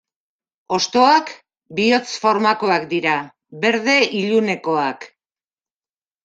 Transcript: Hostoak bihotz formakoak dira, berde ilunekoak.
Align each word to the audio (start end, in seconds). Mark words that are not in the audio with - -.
Hostoak 0.77 1.27
bihotz 1.79 2.07
formakoak 2.23 2.87
dira, 2.95 3.13
berde 3.67 3.99
ilunekoak. 4.23 5.07